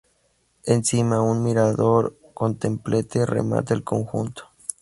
[0.65, 4.49] Encima, un mirador con templete remata el conjunto.